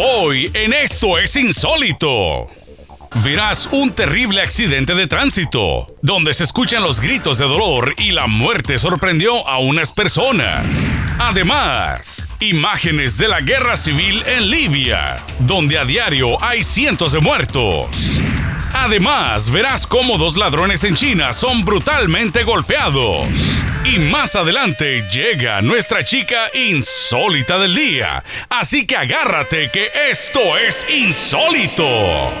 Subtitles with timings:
[0.00, 2.46] Hoy en Esto es Insólito.
[3.24, 8.28] Verás un terrible accidente de tránsito, donde se escuchan los gritos de dolor y la
[8.28, 10.88] muerte sorprendió a unas personas.
[11.18, 18.17] Además, imágenes de la guerra civil en Libia, donde a diario hay cientos de muertos.
[18.72, 23.28] Además, verás cómo dos ladrones en China son brutalmente golpeados.
[23.84, 28.22] Y más adelante llega nuestra chica insólita del día.
[28.48, 32.32] Así que agárrate que esto es insólito.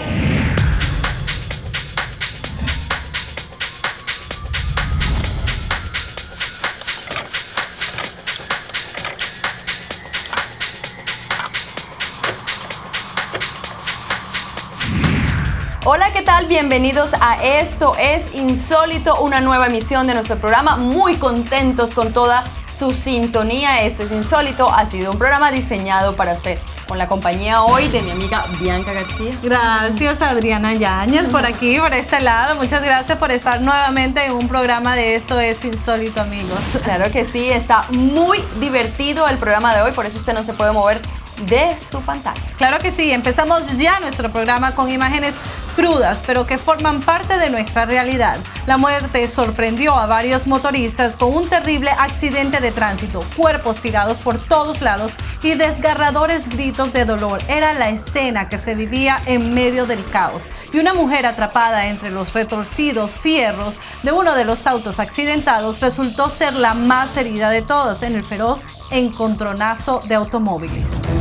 [15.90, 16.44] Hola, ¿qué tal?
[16.44, 20.76] Bienvenidos a Esto es Insólito, una nueva emisión de nuestro programa.
[20.76, 23.80] Muy contentos con toda su sintonía.
[23.80, 26.58] Esto es Insólito, ha sido un programa diseñado para usted.
[26.86, 29.32] Con la compañía hoy de mi amiga Bianca García.
[29.42, 32.56] Gracias Adriana Yáñez por aquí, por este lado.
[32.56, 36.60] Muchas gracias por estar nuevamente en un programa de Esto es Insólito, amigos.
[36.84, 40.52] Claro que sí, está muy divertido el programa de hoy, por eso usted no se
[40.52, 41.00] puede mover
[41.46, 42.40] de su pantalla.
[42.56, 45.34] Claro que sí, empezamos ya nuestro programa con imágenes
[45.78, 48.36] crudas, pero que forman parte de nuestra realidad.
[48.66, 54.38] La muerte sorprendió a varios motoristas con un terrible accidente de tránsito, cuerpos tirados por
[54.38, 57.42] todos lados y desgarradores gritos de dolor.
[57.46, 62.10] Era la escena que se vivía en medio del caos y una mujer atrapada entre
[62.10, 67.62] los retorcidos fierros de uno de los autos accidentados resultó ser la más herida de
[67.62, 71.17] todas en el feroz encontronazo de automóviles.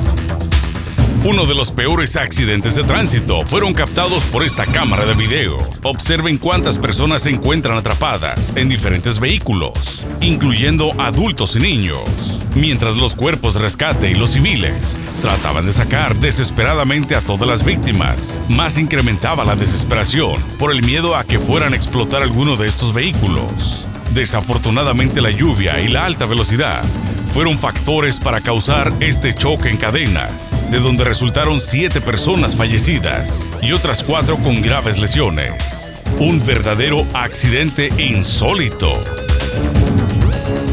[1.28, 5.58] Uno de los peores accidentes de tránsito fueron captados por esta cámara de video.
[5.84, 13.14] Observen cuántas personas se encuentran atrapadas en diferentes vehículos, incluyendo adultos y niños, mientras los
[13.14, 18.40] cuerpos de rescate y los civiles trataban de sacar desesperadamente a todas las víctimas.
[18.48, 22.94] Más incrementaba la desesperación por el miedo a que fueran a explotar alguno de estos
[22.94, 23.86] vehículos.
[24.14, 26.86] Desafortunadamente la lluvia y la alta velocidad
[27.34, 30.30] fueron factores para causar este choque en cadena
[30.70, 35.92] de donde resultaron siete personas fallecidas y otras cuatro con graves lesiones.
[36.20, 38.92] Un verdadero accidente insólito.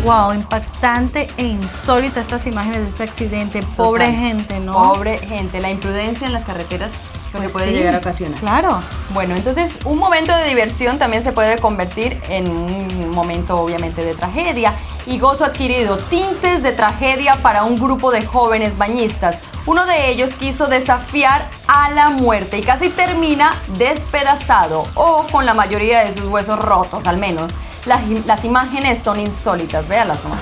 [0.04, 3.62] Wow, impactante e insólita estas imágenes de este accidente.
[3.76, 4.72] Pobre gente, ¿no?
[4.72, 6.92] Pobre gente, la imprudencia en las carreteras
[7.34, 8.38] lo que Pues puede sí, llegar a ocasionar.
[8.38, 8.80] Claro.
[9.10, 14.14] Bueno, entonces un momento de diversión también se puede convertir en un momento obviamente de
[14.14, 14.74] tragedia
[15.06, 19.40] y gozo adquirido, tintes de tragedia para un grupo de jóvenes bañistas.
[19.66, 25.54] Uno de ellos quiso desafiar a la muerte y casi termina despedazado o con la
[25.54, 27.54] mayoría de sus huesos rotos al menos.
[27.84, 30.40] Las, las imágenes son insólitas, véalas nomás.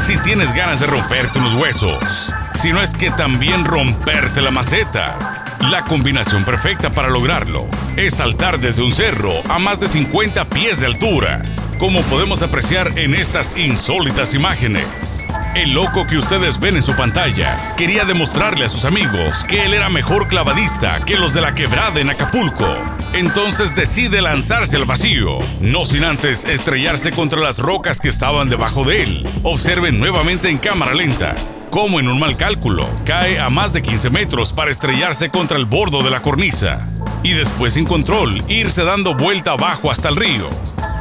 [0.00, 2.32] Si tienes ganas de romperte los huesos,
[2.62, 8.60] si no es que también romperte la maceta, la combinación perfecta para lograrlo es saltar
[8.60, 11.42] desde un cerro a más de 50 pies de altura,
[11.80, 15.26] como podemos apreciar en estas insólitas imágenes.
[15.56, 19.74] El loco que ustedes ven en su pantalla quería demostrarle a sus amigos que él
[19.74, 22.72] era mejor clavadista que los de la quebrada en Acapulco.
[23.12, 28.84] Entonces decide lanzarse al vacío, no sin antes estrellarse contra las rocas que estaban debajo
[28.84, 29.40] de él.
[29.42, 31.34] Observen nuevamente en cámara lenta
[31.72, 35.64] cómo en un mal cálculo cae a más de 15 metros para estrellarse contra el
[35.64, 36.86] bordo de la cornisa
[37.22, 40.50] y después sin control irse dando vuelta abajo hasta el río.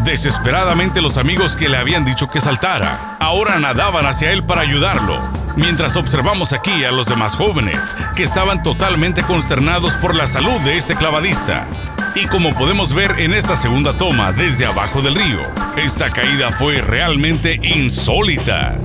[0.06, 5.20] Desesperadamente los amigos que le habían dicho que saltara ahora nadaban hacia él para ayudarlo,
[5.58, 10.78] mientras observamos aquí a los demás jóvenes que estaban totalmente consternados por la salud de
[10.78, 11.68] este clavadista.
[12.16, 15.42] Y como podemos ver en esta segunda toma desde abajo del río,
[15.76, 18.78] esta caída fue realmente insólita.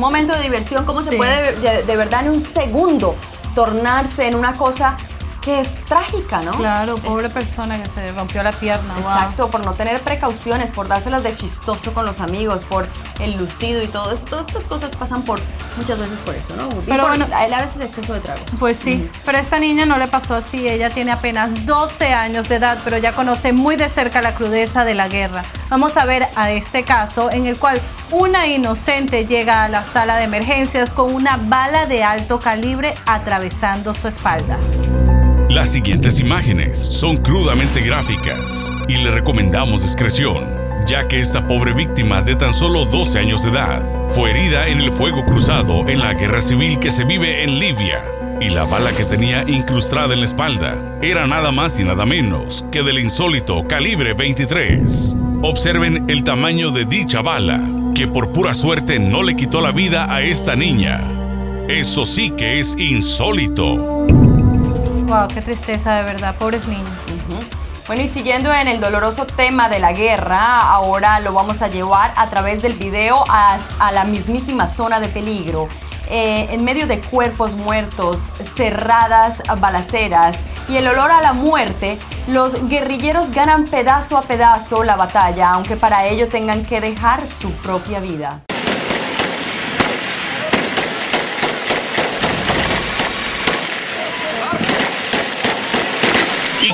[0.00, 3.16] Un momento de diversión, cómo se puede de, de verdad en un segundo
[3.54, 4.96] tornarse en una cosa
[5.40, 6.52] que es trágica, ¿no?
[6.52, 8.92] Claro, Es- pobre persona que se rompió la pierna.
[8.94, 9.00] wow.
[9.12, 12.86] Exacto, por no tener precauciones, por dárselas de chistoso con los amigos, por
[13.18, 14.26] el lucido y todo eso.
[14.26, 15.40] Todas estas cosas pasan por
[15.78, 16.68] muchas veces por eso, ¿no?
[16.68, 18.42] Y Pero por bueno- a él a veces exceso de tragos.
[18.58, 20.68] Pues sí, pero a esta niña no le pasó así.
[20.68, 24.84] Ella tiene apenas 12 años de edad, pero ya conoce muy de cerca la crudeza
[24.84, 25.42] de la guerra.
[25.70, 27.80] Vamos a ver a este caso en el cual
[28.10, 33.94] una inocente llega a la sala de emergencias con una bala de alto calibre atravesando
[33.94, 34.58] su espalda.
[35.50, 40.44] Las siguientes imágenes son crudamente gráficas y le recomendamos discreción,
[40.86, 43.82] ya que esta pobre víctima de tan solo 12 años de edad
[44.14, 48.00] fue herida en el fuego cruzado en la guerra civil que se vive en Libia
[48.40, 52.64] y la bala que tenía incrustada en la espalda era nada más y nada menos
[52.70, 55.16] que del insólito calibre 23.
[55.42, 57.60] Observen el tamaño de dicha bala,
[57.96, 61.02] que por pura suerte no le quitó la vida a esta niña.
[61.66, 64.29] Eso sí que es insólito.
[65.10, 66.86] Wow, qué tristeza de verdad, pobres niños.
[67.88, 72.12] Bueno, y siguiendo en el doloroso tema de la guerra, ahora lo vamos a llevar
[72.14, 75.66] a través del video a, a la mismísima zona de peligro.
[76.08, 81.98] Eh, en medio de cuerpos muertos, cerradas balaceras y el olor a la muerte,
[82.28, 87.50] los guerrilleros ganan pedazo a pedazo la batalla, aunque para ello tengan que dejar su
[87.54, 88.42] propia vida.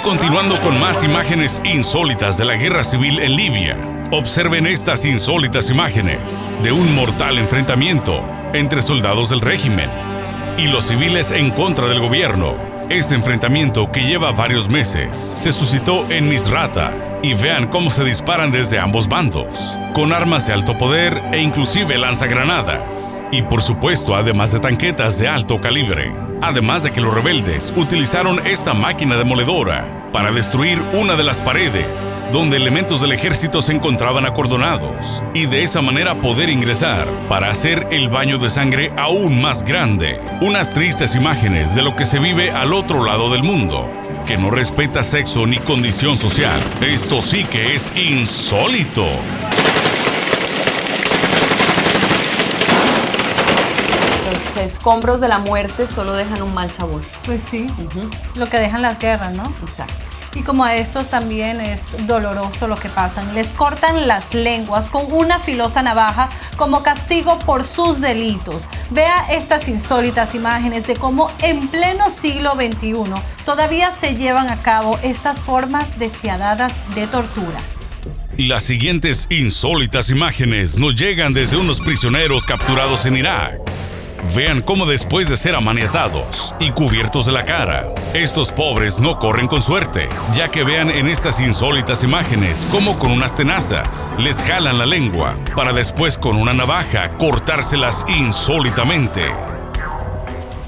[0.07, 3.77] Continuando con más imágenes insólitas de la guerra civil en Libia,
[4.13, 8.23] observen estas insólitas imágenes de un mortal enfrentamiento
[8.53, 9.91] entre soldados del régimen
[10.59, 12.55] y los civiles en contra del gobierno.
[12.89, 16.93] Este enfrentamiento, que lleva varios meses, se suscitó en Misrata
[17.23, 21.99] y vean cómo se disparan desde ambos bandos, con armas de alto poder e inclusive
[21.99, 23.21] lanzagranadas.
[23.33, 26.13] Y por supuesto, además de tanquetas de alto calibre.
[26.41, 31.87] Además de que los rebeldes utilizaron esta máquina demoledora para destruir una de las paredes
[32.33, 37.87] donde elementos del ejército se encontraban acordonados y de esa manera poder ingresar para hacer
[37.91, 40.21] el baño de sangre aún más grande.
[40.41, 43.91] Unas tristes imágenes de lo que se vive al otro lado del mundo,
[44.27, 46.61] que no respeta sexo ni condición social.
[46.81, 49.07] Esto sí que es insólito.
[54.27, 57.03] Los escombros de la muerte solo dejan un mal sabor.
[57.25, 57.69] Pues sí,
[58.35, 59.55] lo que dejan las guerras, ¿no?
[59.65, 60.06] Exacto.
[60.37, 63.35] Y como a estos también es doloroso lo que pasan.
[63.35, 66.29] Les cortan las lenguas con una filosa navaja
[66.59, 68.69] como castigo por sus delitos.
[68.91, 72.95] Vea estas insólitas imágenes de cómo en pleno siglo XXI
[73.47, 77.59] todavía se llevan a cabo estas formas despiadadas de tortura.
[78.37, 83.59] Las siguientes insólitas imágenes nos llegan desde unos prisioneros capturados en Irak.
[84.35, 89.47] Vean cómo después de ser amaniatados y cubiertos de la cara, estos pobres no corren
[89.47, 94.79] con suerte, ya que vean en estas insólitas imágenes cómo con unas tenazas les jalan
[94.79, 99.27] la lengua para después con una navaja cortárselas insólitamente.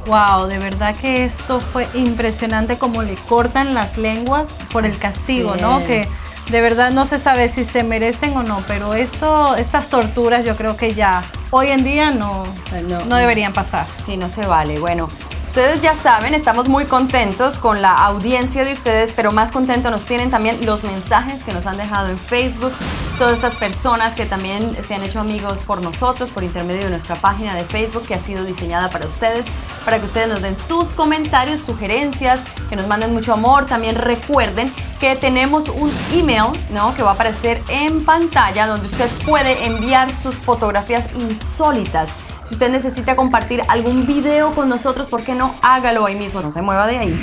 [0.06, 5.56] Wow, de verdad que esto fue impresionante como le cortan las lenguas por el castigo,
[5.56, 5.81] ¿no?
[5.81, 6.09] Que
[6.50, 10.56] de verdad no se sabe si se merecen o no, pero esto, estas torturas yo
[10.56, 12.45] creo que ya hoy en día no,
[12.89, 13.87] no, no deberían pasar.
[14.05, 14.79] Sí, no se vale.
[14.79, 15.09] Bueno,
[15.49, 20.05] Ustedes ya saben, estamos muy contentos con la audiencia de ustedes, pero más contentos nos
[20.05, 22.73] tienen también los mensajes que nos han dejado en Facebook,
[23.19, 27.17] todas estas personas que también se han hecho amigos por nosotros, por intermedio de nuestra
[27.17, 29.47] página de Facebook que ha sido diseñada para ustedes,
[29.87, 33.65] para que ustedes nos den sus comentarios, sugerencias, que nos manden mucho amor.
[33.65, 36.95] También recuerden que tenemos un email, ¿no?
[36.95, 42.11] Que va a aparecer en pantalla donde usted puede enviar sus fotografías insólitas
[42.49, 45.56] si usted necesita compartir algún video con nosotros, ¿por qué no?
[45.61, 47.21] Hágalo ahí mismo, no se mueva de ahí.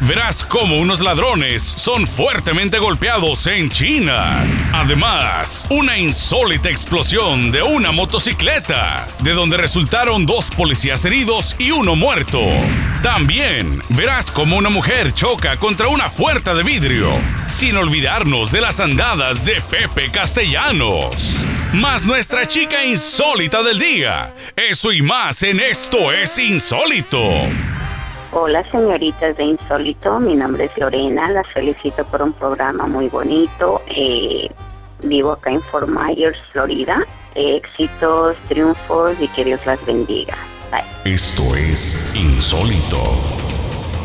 [0.00, 4.44] Verás cómo unos ladrones son fuertemente golpeados en China.
[4.72, 11.94] Además, una insólita explosión de una motocicleta, de donde resultaron dos policías heridos y uno
[11.94, 12.40] muerto.
[13.02, 17.12] También verás cómo una mujer choca contra una puerta de vidrio,
[17.46, 21.46] sin olvidarnos de las andadas de Pepe Castellanos.
[21.72, 24.34] Más nuestra chica insólita del día.
[24.56, 27.48] Eso y más en Esto es Insólito.
[28.36, 33.80] Hola señoritas de Insólito, mi nombre es Lorena, las felicito por un programa muy bonito.
[33.86, 34.50] Eh,
[35.04, 37.06] vivo acá en Fort Myers, Florida.
[37.36, 40.34] éxitos, triunfos y que Dios las bendiga.
[40.72, 41.14] Bye.
[41.14, 43.43] Esto es Insólito.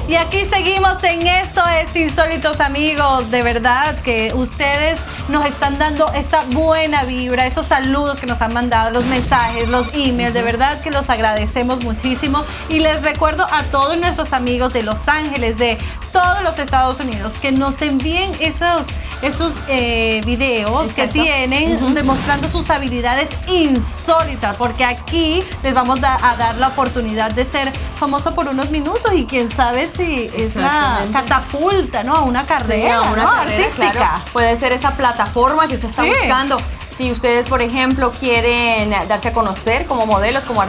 [0.09, 6.11] Y aquí seguimos en esto es insólitos amigos, de verdad que ustedes nos están dando
[6.13, 10.81] esa buena vibra, esos saludos que nos han mandado, los mensajes, los emails, de verdad
[10.81, 12.43] que los agradecemos muchísimo.
[12.69, 15.77] Y les recuerdo a todos nuestros amigos de Los Ángeles, de
[16.11, 18.85] todos los Estados Unidos, que nos envíen esos,
[19.21, 26.57] esos eh, videos que tienen demostrando sus habilidades insólitas, porque aquí les vamos a, dar
[26.57, 32.03] la oportunidad de ser famoso por unos minutos y quién sabe si es la catapulta,
[32.03, 32.15] ¿no?
[32.15, 34.21] A una carrera, una artística.
[34.31, 36.59] Puede ser esa plataforma que usted está buscando
[36.99, 40.61] si ustedes, por ejemplo, quieren darse a conocer como modelos, como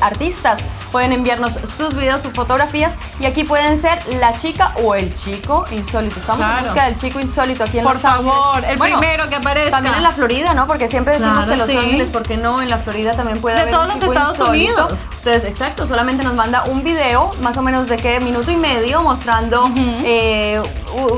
[0.00, 0.60] artistas,
[0.90, 5.66] pueden enviarnos sus videos, sus fotografías y aquí pueden ser la chica o el chico
[5.70, 6.18] insólito.
[6.18, 8.70] Estamos en busca del chico insólito aquí en Por Los favor, Ángeles.
[8.70, 9.70] el primero que aparezca.
[9.72, 10.66] También en la Florida, ¿no?
[10.66, 11.76] Porque siempre decimos Claro, que Los sí.
[11.76, 12.62] Ángeles, ¿por qué no?
[12.62, 14.72] En la Florida también puede De haber todos un los Estados insólito.
[14.86, 14.98] Unidos.
[15.18, 19.02] Ustedes, exacto, solamente nos manda un video, más o menos de qué minuto y medio,
[19.02, 20.62] mostrando eh,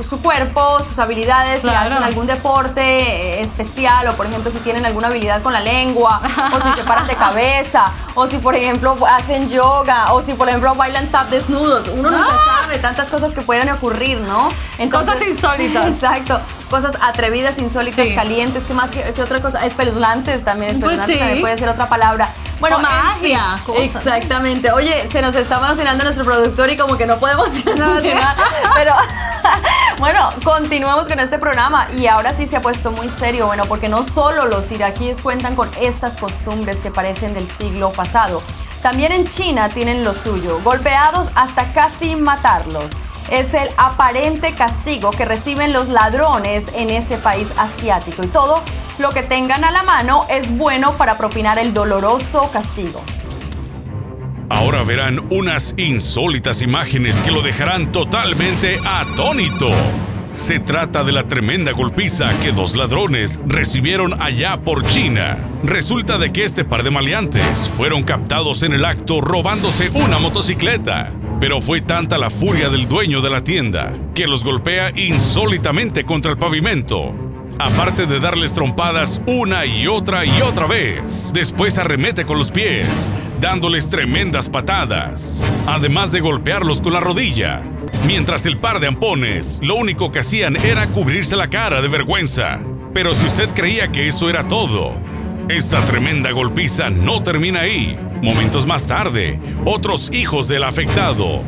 [0.03, 1.89] su cuerpo, sus habilidades, Claro.
[1.91, 5.53] si hacen algún deporte eh, especial o, por ejemplo, ejemplo, si tienen alguna habilidad con
[5.53, 6.21] la lengua,
[6.53, 10.49] o si se paran de cabeza, o si, por ejemplo, hacen yoga, o si, por
[10.49, 11.89] ejemplo, bailan tap desnudos.
[11.89, 12.61] Uno nunca Ah.
[12.63, 14.51] sabe tantas cosas que pueden ocurrir, ¿no?
[14.91, 15.87] Cosas insólitas.
[15.95, 16.41] Exacto.
[16.71, 18.15] Cosas atrevidas, insólitas, Sí.
[18.15, 18.91] calientes, ¿qué más?
[18.91, 19.65] ¿Qué, qué otra cosa?
[19.67, 21.19] Espeluznantes también, Pues espeluznantes sí.
[21.19, 22.29] también puede ser otra palabra.
[22.61, 23.83] Bueno, O en fin, magia, cosas.
[23.83, 24.71] Exactamente.
[24.71, 27.49] Oye, se nos está emocionando nuestro productor y como que no podemos.
[27.65, 28.93] Pero
[30.01, 33.91] bueno, continuemos con este programa y ahora sí se ha puesto muy serio, bueno, porque
[33.91, 38.43] no solo los iraquíes cuentan con estas costumbres que parecen del siglo pasado,
[38.81, 42.93] también en China tienen lo suyo, golpeados hasta casi matarlos.
[43.31, 48.63] Es el aparente castigo que reciben los ladrones en ese país asiático y todo
[48.99, 53.03] lo que tengan a la mano es bueno para propinar el doloroso castigo.
[54.51, 59.71] Ahora verán unas insólitas imágenes que lo dejarán totalmente atónito.
[60.33, 65.39] Se trata de la tremenda golpiza que dos ladrones recibieron allá por China.
[65.63, 71.13] Resulta de que este par de maleantes fueron captados en el acto robándose una motocicleta.
[71.39, 76.33] Pero fue tanta la furia del dueño de la tienda que los golpea insólitamente contra
[76.33, 77.30] el pavimento
[77.65, 81.31] aparte de darles trompadas una y otra y otra vez.
[81.33, 87.63] Después arremete con los pies, dándoles tremendas patadas, además de golpearlos con la rodilla.
[88.07, 92.61] Mientras el par de ampones lo único que hacían era cubrirse la cara de vergüenza.
[92.95, 94.95] Pero si usted creía que eso era todo,
[95.49, 97.99] esta tremenda golpiza no termina ahí.
[98.23, 101.43] Momentos más tarde, otros hijos del afectado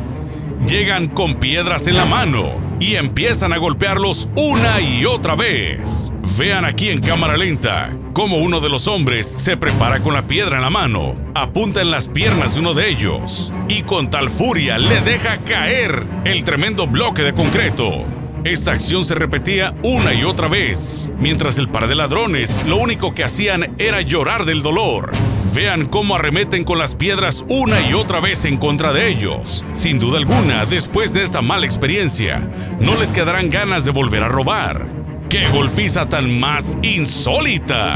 [0.66, 6.10] llegan con piedras en la mano y empiezan a golpearlos una y otra vez.
[6.38, 10.56] Vean aquí en cámara lenta cómo uno de los hombres se prepara con la piedra
[10.56, 14.78] en la mano, apunta en las piernas de uno de ellos y con tal furia
[14.78, 18.04] le deja caer el tremendo bloque de concreto.
[18.44, 23.14] Esta acción se repetía una y otra vez, mientras el par de ladrones lo único
[23.14, 25.12] que hacían era llorar del dolor.
[25.54, 29.66] Vean cómo arremeten con las piedras una y otra vez en contra de ellos.
[29.72, 32.40] Sin duda alguna, después de esta mala experiencia,
[32.80, 34.86] no les quedarán ganas de volver a robar.
[35.28, 37.92] ¡Qué golpiza tan más insólita!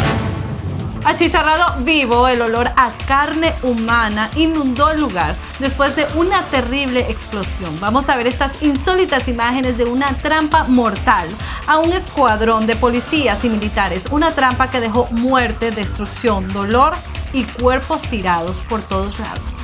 [1.06, 7.80] Achicharrado vivo, el olor a carne humana inundó el lugar después de una terrible explosión.
[7.80, 11.28] Vamos a ver estas insólitas imágenes de una trampa mortal
[11.66, 14.08] a un escuadrón de policías y militares.
[14.10, 16.94] Una trampa que dejó muerte, destrucción, dolor
[17.36, 19.60] y cuerpos tirados por todos lados.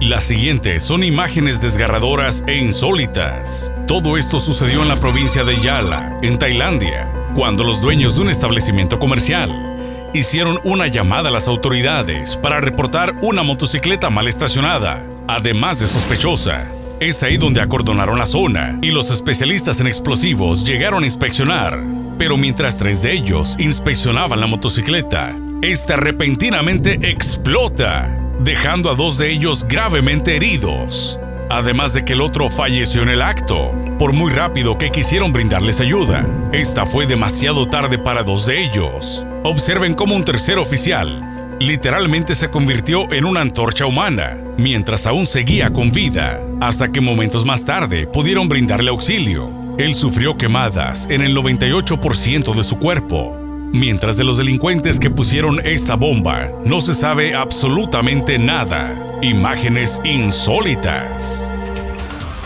[0.00, 3.70] Las siguientes son imágenes desgarradoras e insólitas.
[3.86, 8.30] Todo esto sucedió en la provincia de Yala, en Tailandia, cuando los dueños de un
[8.30, 15.78] establecimiento comercial hicieron una llamada a las autoridades para reportar una motocicleta mal estacionada, además
[15.78, 16.66] de sospechosa.
[16.98, 21.78] Es ahí donde acordonaron la zona y los especialistas en explosivos llegaron a inspeccionar.
[22.18, 28.08] Pero mientras tres de ellos inspeccionaban la motocicleta, esta repentinamente explota,
[28.40, 31.18] dejando a dos de ellos gravemente heridos.
[31.50, 35.80] Además de que el otro falleció en el acto, por muy rápido que quisieron brindarles
[35.80, 36.24] ayuda.
[36.52, 39.26] Esta fue demasiado tarde para dos de ellos.
[39.42, 41.26] Observen cómo un tercer oficial
[41.60, 47.44] literalmente se convirtió en una antorcha humana, mientras aún seguía con vida, hasta que momentos
[47.44, 49.50] más tarde pudieron brindarle auxilio.
[49.76, 53.36] Él sufrió quemadas en el 98% de su cuerpo,
[53.72, 58.94] mientras de los delincuentes que pusieron esta bomba no se sabe absolutamente nada.
[59.22, 61.50] Imágenes insólitas.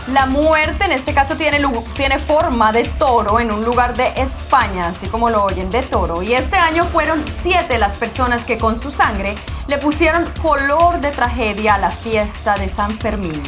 [0.08, 1.58] La muerte en este caso tiene,
[1.96, 6.22] tiene forma de toro en un lugar de España, así como lo oyen, de toro.
[6.22, 9.34] Y este año fueron siete las personas que con su sangre
[9.66, 13.42] le pusieron color de tragedia a la fiesta de San Fermín.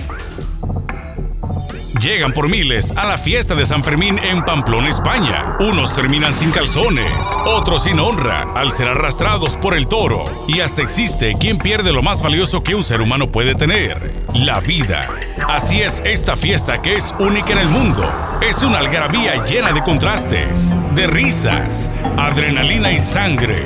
[2.00, 5.56] Llegan por miles a la fiesta de San Fermín en Pamplona, España.
[5.60, 7.10] Unos terminan sin calzones,
[7.46, 10.24] otros sin honra al ser arrastrados por el toro.
[10.46, 14.60] Y hasta existe quien pierde lo más valioso que un ser humano puede tener, la
[14.60, 15.08] vida.
[15.48, 18.04] Así es esta fiesta que es única en el mundo.
[18.42, 23.56] Es una algarabía llena de contrastes, de risas, adrenalina y sangre.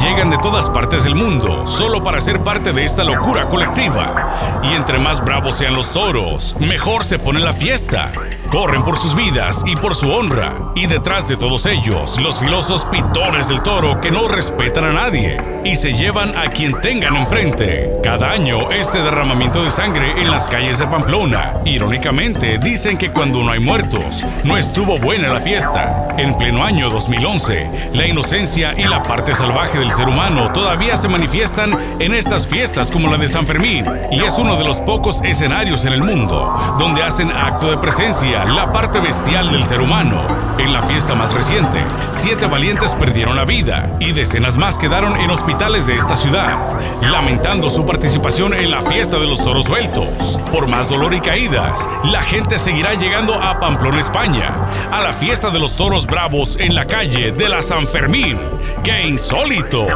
[0.00, 4.60] Llegan de todas partes del mundo solo para ser parte de esta locura colectiva.
[4.62, 7.89] Y entre más bravos sean los toros, mejor se pone la fiesta.
[7.90, 8.39] Star.
[8.50, 10.52] Corren por sus vidas y por su honra.
[10.74, 15.40] Y detrás de todos ellos, los filosos pitones del toro que no respetan a nadie
[15.64, 17.92] y se llevan a quien tengan enfrente.
[18.02, 21.58] Cada año, este derramamiento de sangre en las calles de Pamplona.
[21.64, 26.08] Irónicamente, dicen que cuando no hay muertos, no estuvo buena la fiesta.
[26.18, 31.06] En pleno año 2011, la inocencia y la parte salvaje del ser humano todavía se
[31.06, 33.84] manifiestan en estas fiestas como la de San Fermín.
[34.10, 38.39] Y es uno de los pocos escenarios en el mundo donde hacen acto de presencia
[38.44, 40.22] la parte bestial del ser humano.
[40.58, 41.82] En la fiesta más reciente,
[42.12, 46.58] siete valientes perdieron la vida y decenas más quedaron en hospitales de esta ciudad,
[47.02, 50.38] lamentando su participación en la fiesta de los toros sueltos.
[50.52, 54.54] Por más dolor y caídas, la gente seguirá llegando a Pamplona, España,
[54.90, 58.38] a la fiesta de los toros bravos en la calle de la San Fermín.
[58.82, 59.86] ¡Qué insólito!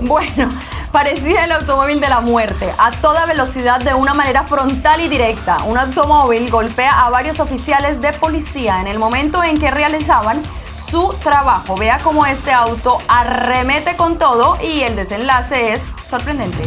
[0.00, 0.50] Bueno,
[0.96, 5.62] parecía el automóvil de la muerte, a toda velocidad de una manera frontal y directa.
[5.64, 10.42] Un automóvil golpea a varios oficiales de policía en el momento en que realizaban
[10.74, 11.76] su trabajo.
[11.76, 16.66] Vea cómo este auto arremete con todo y el desenlace es sorprendente.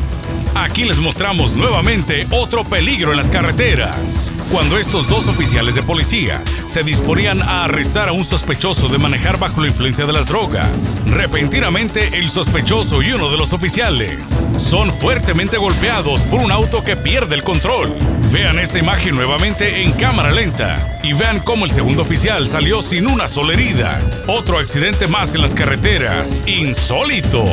[0.56, 4.32] Aquí les mostramos nuevamente otro peligro en las carreteras.
[4.52, 9.38] Cuando estos dos oficiales de policía se disponían a arrestar a un sospechoso de manejar
[9.38, 14.24] bajo la influencia de las drogas, repentinamente el sospechoso y uno de los oficiales
[14.58, 17.96] son fuertemente golpeados por un auto que pierde el control.
[18.32, 23.08] Vean esta imagen nuevamente en cámara lenta y vean cómo el segundo oficial salió sin
[23.08, 24.00] una sola herida.
[24.28, 26.44] Otro accidente más en las carreteras.
[26.46, 27.46] Insólito.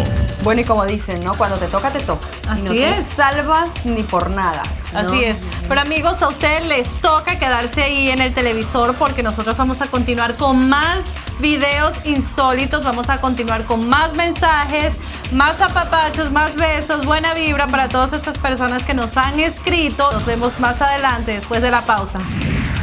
[0.47, 1.35] Bueno, y como dicen, ¿no?
[1.35, 2.25] Cuando te toca, te toca.
[2.49, 3.05] Así no te es.
[3.05, 4.63] salvas ni por nada.
[4.93, 5.01] ¿no?
[5.01, 5.37] Así es.
[5.69, 9.89] Pero amigos, a ustedes les toca quedarse ahí en el televisor porque nosotros vamos a
[9.89, 11.01] continuar con más
[11.41, 14.95] videos insólitos, vamos a continuar con más mensajes,
[15.33, 20.13] más apapachos, más besos, buena vibra para todas esas personas que nos han escrito.
[20.13, 22.21] Nos vemos más adelante después de la pausa.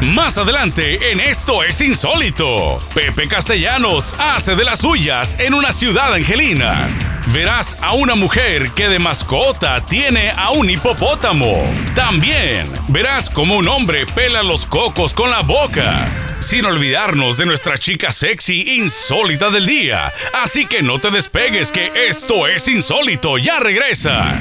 [0.01, 6.13] Más adelante en Esto es Insólito, Pepe Castellanos hace de las suyas en una ciudad
[6.13, 7.12] angelina.
[7.33, 11.63] Verás a una mujer que de mascota tiene a un hipopótamo.
[11.95, 16.05] También verás como un hombre pela los cocos con la boca.
[16.39, 20.13] Sin olvidarnos de nuestra chica sexy insólita del día.
[20.43, 23.39] Así que no te despegues que esto es insólito.
[23.39, 24.39] Ya regresa.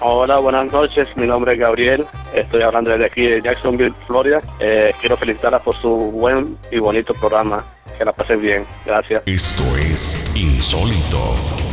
[0.00, 1.08] Hola, buenas noches.
[1.16, 2.04] Mi nombre es Gabriel.
[2.34, 4.42] Estoy hablando desde aquí de Jacksonville, Florida.
[4.60, 7.64] Eh, quiero felicitarla por su buen y bonito programa.
[7.96, 8.66] Que la pasen bien.
[8.84, 9.22] Gracias.
[9.24, 11.71] Esto es insólito.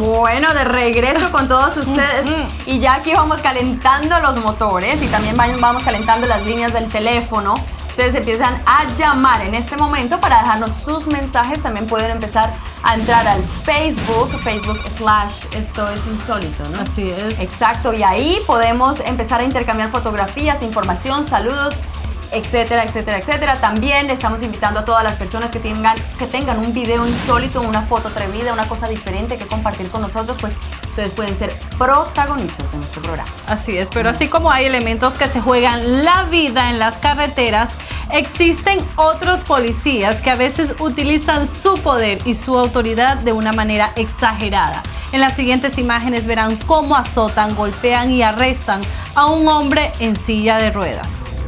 [0.00, 2.26] Bueno, de regreso con todos ustedes.
[2.64, 7.56] Y ya aquí vamos calentando los motores y también vamos calentando las líneas del teléfono.
[7.90, 11.62] Ustedes empiezan a llamar en este momento para dejarnos sus mensajes.
[11.62, 12.50] También pueden empezar
[12.82, 16.80] a entrar al Facebook, Facebook slash esto es insólito, ¿no?
[16.80, 17.38] Así es.
[17.38, 21.74] Exacto, y ahí podemos empezar a intercambiar fotografías, información, saludos,
[22.32, 23.60] etcétera, etcétera, etcétera.
[23.60, 27.82] También estamos invitando a todas las personas que tengan, que tengan un video insólito, una
[27.82, 30.54] foto atrevida, una cosa diferente que compartir con nosotros, pues
[30.88, 33.30] ustedes pueden ser protagonistas de nuestro programa.
[33.46, 37.72] Así es, pero así como hay elementos que se juegan la vida en las carreteras,
[38.12, 43.92] existen otros policías que a veces utilizan su poder y su autoridad de una manera
[43.96, 44.82] exagerada.
[45.12, 48.82] En las siguientes imágenes verán cómo azotan, golpean y arrestan
[49.14, 51.39] a un hombre en silla de ruedas.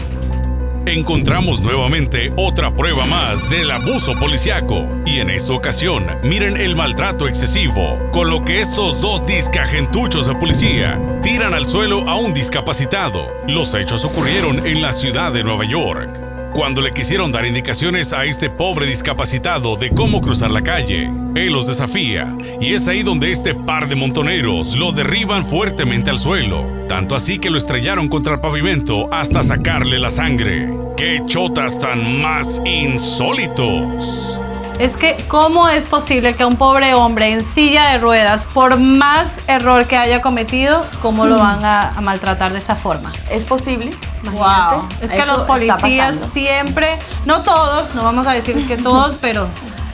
[0.87, 4.85] Encontramos nuevamente otra prueba más del abuso policiaco.
[5.07, 10.35] Y en esta ocasión, miren el maltrato excesivo, con lo que estos dos discagentuchos de
[10.35, 13.29] policía tiran al suelo a un discapacitado.
[13.47, 16.22] Los hechos ocurrieron en la ciudad de Nueva York.
[16.53, 21.53] Cuando le quisieron dar indicaciones a este pobre discapacitado de cómo cruzar la calle, él
[21.53, 26.67] los desafía y es ahí donde este par de montoneros lo derriban fuertemente al suelo,
[26.89, 30.69] tanto así que lo estrellaron contra el pavimento hasta sacarle la sangre.
[30.95, 34.42] ¡Qué chotas tan más insólitos!
[34.83, 39.39] Es que, ¿cómo es posible que un pobre hombre en silla de ruedas, por más
[39.47, 43.13] error que haya cometido, cómo lo van a, a maltratar de esa forma?
[43.31, 43.95] ¿Es posible?
[44.25, 44.75] Imagínate.
[44.75, 44.89] Wow.
[45.01, 49.47] Es que Eso los policías siempre, no todos, no vamos a decir que todos, pero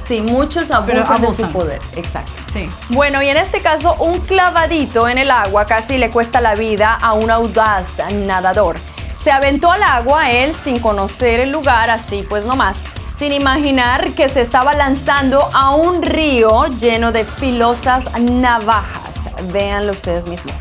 [0.03, 1.46] Sí, muchos Pero abusan, de abusan.
[1.48, 1.83] su poder.
[1.94, 2.33] Exacto.
[2.51, 2.66] sí.
[2.88, 6.94] Bueno, y en este caso, un clavadito en el agua casi le cuesta la vida
[6.98, 8.79] a un audaz nadador.
[9.22, 12.79] Se aventó al agua él sin conocer el lugar, así pues nomás,
[13.18, 19.16] sin imaginar que se estaba lanzando a un río lleno de filosas navajas.
[19.52, 20.54] Véanlo ustedes mismos.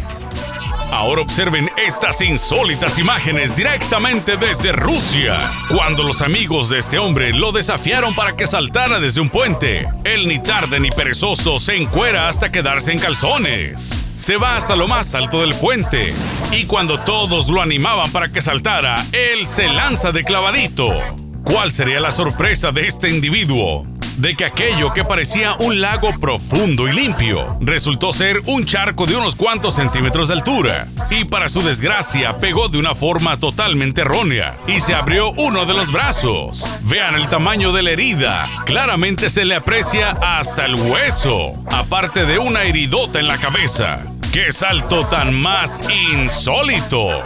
[0.92, 5.38] Ahora observen estas insólitas imágenes directamente desde Rusia,
[5.70, 9.86] cuando los amigos de este hombre lo desafiaron para que saltara desde un puente.
[10.04, 14.04] Él ni tarde ni perezoso se encuera hasta quedarse en calzones.
[14.16, 16.14] Se va hasta lo más alto del puente
[16.52, 21.27] y cuando todos lo animaban para que saltara, él se lanza de clavadito.
[21.48, 23.88] ¿Cuál sería la sorpresa de este individuo?
[24.18, 29.16] De que aquello que parecía un lago profundo y limpio resultó ser un charco de
[29.16, 30.90] unos cuantos centímetros de altura.
[31.10, 35.74] Y para su desgracia pegó de una forma totalmente errónea y se abrió uno de
[35.74, 36.70] los brazos.
[36.82, 38.50] Vean el tamaño de la herida.
[38.66, 44.02] Claramente se le aprecia hasta el hueso, aparte de una heridota en la cabeza.
[44.34, 45.82] ¡Qué salto tan más
[46.12, 47.24] insólito!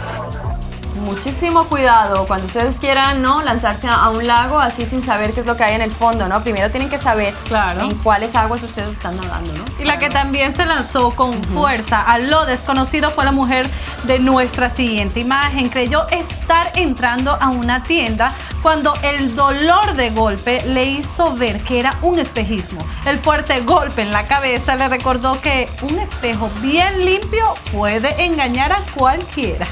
[1.02, 5.46] Muchísimo cuidado cuando ustedes quieran no lanzarse a un lago así sin saber qué es
[5.46, 6.42] lo que hay en el fondo, ¿no?
[6.42, 7.82] Primero tienen que saber Claro.
[7.82, 9.64] en cuáles aguas ustedes están nadando, ¿no?
[9.78, 13.68] Y la que también se lanzó con fuerza a lo desconocido fue la mujer
[14.04, 15.68] de nuestra siguiente imagen.
[15.68, 21.80] Creyó estar entrando a una tienda cuando el dolor de golpe le hizo ver que
[21.80, 22.86] era un espejismo.
[23.04, 28.72] El fuerte golpe en la cabeza le recordó que un espejo bien limpio puede engañar
[28.72, 29.66] a cualquiera.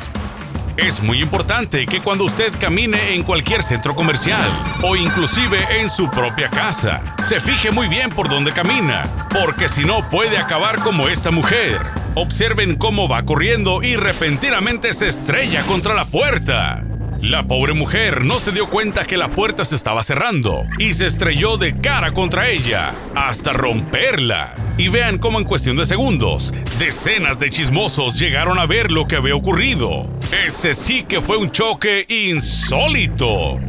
[0.80, 4.48] Es muy importante que cuando usted camine en cualquier centro comercial
[4.82, 9.84] o inclusive en su propia casa, se fije muy bien por dónde camina, porque si
[9.84, 11.78] no puede acabar como esta mujer.
[12.14, 16.89] Observen cómo va corriendo y repentinamente se estrella contra la puerta.
[17.22, 21.04] La pobre mujer no se dio cuenta que la puerta se estaba cerrando y se
[21.04, 24.54] estrelló de cara contra ella hasta romperla.
[24.78, 29.16] Y vean cómo en cuestión de segundos, decenas de chismosos llegaron a ver lo que
[29.16, 30.06] había ocurrido.
[30.46, 33.60] Ese sí que fue un choque insólito.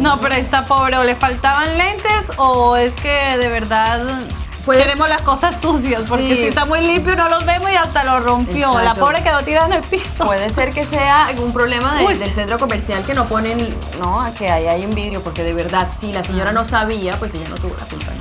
[0.00, 4.26] No, pero esta pobre, o le faltaban lentes o es que de verdad
[4.68, 6.36] Puede- queremos las cosas sucias, porque Sí.
[6.36, 8.78] si está muy limpio no los vemos y hasta lo rompió.
[8.80, 10.26] La pobre quedó tirada en el piso.
[10.26, 14.50] Puede ser que sea un problema de- del centro comercial que no ponen, no, que
[14.50, 17.56] ahí hay un vidrio, porque de verdad, si la señora no sabía, pues ella no
[17.56, 18.12] tuvo la culpa.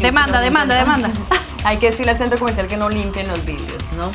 [0.00, 1.10] Demanda, demanda, demanda.
[1.64, 4.10] hay que decirle al centro comercial que no limpien los vidrios, ¿no?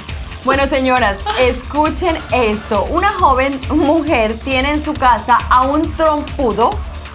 [0.45, 2.85] Bueno, señoras, escuchen esto.
[2.89, 6.69] Una joven mujer tiene en su casa a un trompudo,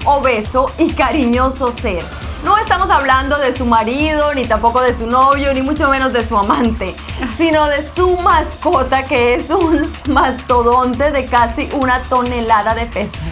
[0.05, 2.05] obeso y cariñoso ser.
[2.45, 6.23] No estamos hablando de su marido, ni tampoco de su novio, ni mucho menos de
[6.23, 6.95] su amante,
[7.37, 13.23] sino de su mascota que es un mastodonte de casi una tonelada de peso.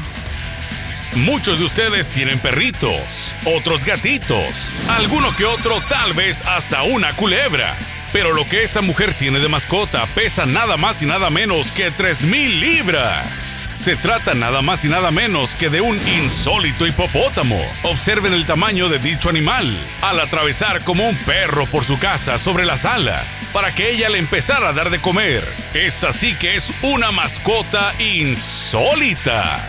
[1.14, 7.76] Muchos de ustedes tienen perritos, otros gatitos, alguno que otro tal vez hasta una culebra.
[8.14, 11.92] Pero lo que esta mujer tiene de mascota pesa nada más y nada menos que
[11.92, 13.61] 3.000 libras.
[13.82, 17.60] Se trata nada más y nada menos que de un insólito hipopótamo.
[17.82, 22.64] Observen el tamaño de dicho animal al atravesar como un perro por su casa sobre
[22.64, 25.42] la sala para que ella le empezara a dar de comer.
[25.74, 29.68] Es así que es una mascota insólita.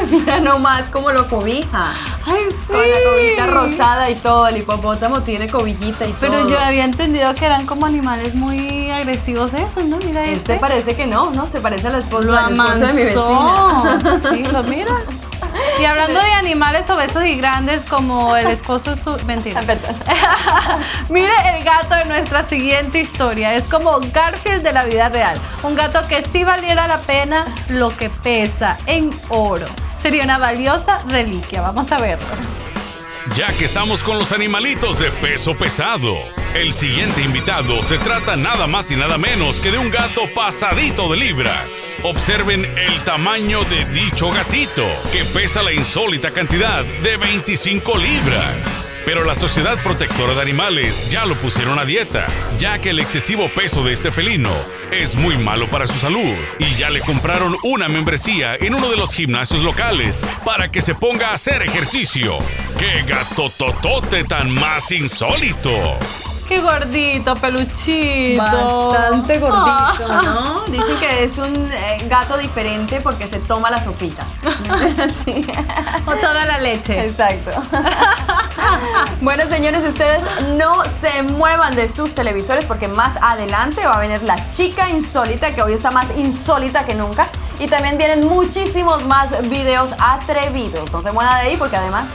[0.10, 1.94] Mira nomás cómo lo cobija.
[2.26, 2.72] Ay, sí.
[2.72, 4.46] Con la cobijita rosada y todo.
[4.46, 6.20] El hipopótamo tiene cobijita y todo.
[6.20, 9.98] Pero yo había entendido que eran como animales muy agresivos esos, ¿no?
[9.98, 10.34] Mira este.
[10.34, 11.46] Este parece que no, ¿no?
[11.46, 14.00] Se parece lo al esposo de mi vecina.
[14.34, 14.92] Sí, lo mira.
[15.80, 19.16] Y hablando de animales obesos y grandes como el esposo su...
[19.26, 19.62] Mentira.
[19.62, 19.96] Perdón.
[21.08, 23.54] Mire el gato de nuestra siguiente historia.
[23.54, 25.38] Es como Garfield de la vida real.
[25.62, 29.66] Un gato que sí valiera la pena lo que pesa en oro.
[29.98, 31.60] Sería una valiosa reliquia.
[31.60, 32.63] Vamos a verlo.
[33.32, 36.14] Ya que estamos con los animalitos de peso pesado,
[36.54, 41.10] el siguiente invitado se trata nada más y nada menos que de un gato pasadito
[41.10, 41.96] de libras.
[42.02, 48.93] Observen el tamaño de dicho gatito, que pesa la insólita cantidad de 25 libras.
[49.04, 52.26] Pero la Sociedad Protectora de Animales ya lo pusieron a dieta,
[52.58, 54.50] ya que el excesivo peso de este felino
[54.90, 58.96] es muy malo para su salud y ya le compraron una membresía en uno de
[58.96, 62.38] los gimnasios locales para que se ponga a hacer ejercicio.
[62.78, 65.98] ¡Qué gato totote tan más insólito!
[66.48, 68.42] Qué gordito, peluchito.
[68.42, 70.22] Bastante gordito, Ah.
[70.22, 70.64] ¿no?
[70.70, 74.26] Dicen que es un eh, gato diferente porque se toma la sopita.
[75.24, 75.46] Sí.
[76.06, 77.06] O toda la leche.
[77.06, 77.50] Exacto.
[79.20, 80.22] bueno, señores, ustedes
[80.56, 85.54] no se muevan de sus televisores porque más adelante va a venir la chica insólita,
[85.54, 87.28] que hoy está más insólita que nunca.
[87.58, 90.92] Y también vienen muchísimos más videos atrevidos.
[90.92, 92.08] No se muevan de ahí porque además...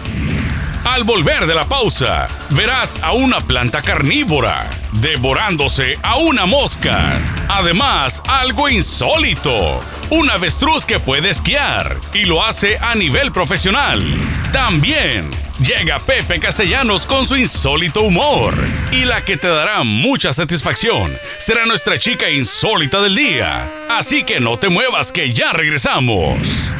[0.86, 7.18] Al volver de la pausa, verás a una planta carnívora devorándose a una mosca.
[7.50, 9.82] Además, algo insólito.
[10.10, 14.04] Un avestruz que puede esquiar y lo hace a nivel profesional.
[14.52, 18.54] También llega Pepe Castellanos con su insólito humor.
[18.92, 23.70] Y la que te dará mucha satisfacción será nuestra chica insólita del día.
[23.90, 26.74] Así que no te muevas que ya regresamos.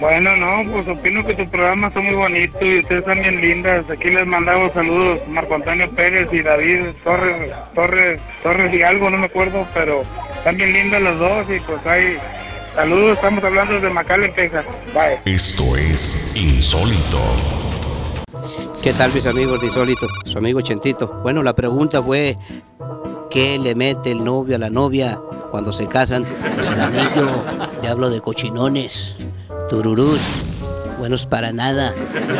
[0.00, 3.88] Bueno, no, pues opino que tu programa está muy bonito y ustedes están bien lindas.
[3.88, 9.18] Aquí les mandamos saludos Marco Antonio Pérez y David Torres, Torres, Torres y algo, no
[9.18, 12.16] me acuerdo, pero están bien lindas los dos y pues hay
[12.74, 14.66] saludos, estamos hablando de McAllen, Texas.
[14.92, 15.34] Bye.
[15.34, 17.73] Esto es insólito.
[18.82, 20.06] ¿Qué tal mis amigos de Insólito?
[20.24, 21.20] Su amigo Chentito.
[21.22, 22.36] Bueno, la pregunta fue,
[23.30, 26.24] ¿qué le mete el novio a la novia cuando se casan?
[26.54, 27.30] Pues el anillo,
[27.80, 29.16] te hablo de cochinones,
[29.68, 30.20] tururús,
[30.98, 31.94] buenos para nada,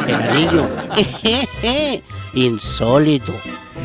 [0.07, 0.69] el anillo,
[2.35, 3.33] insólito.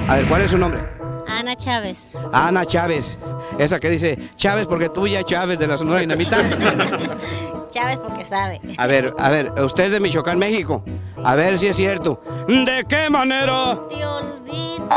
[0.08, 0.82] A ver, ¿cuál es su nombre?
[1.28, 1.98] Ana Chávez.
[2.34, 3.18] Ana Chávez.
[3.58, 6.38] Esa que dice Chávez porque tuya, Chávez de la Sonora Dinamita.
[7.70, 8.60] Chávez porque sabe.
[8.78, 10.84] A ver, a ver, usted es de Michoacán, México.
[11.24, 12.22] A ver si es cierto.
[12.48, 13.80] ¿De qué manera?
[13.90, 14.88] Te olvido,